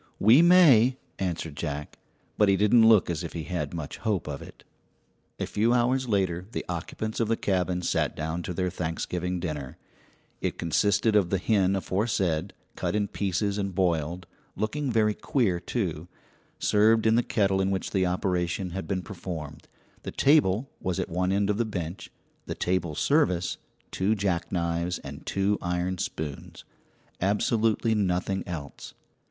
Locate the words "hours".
5.75-6.09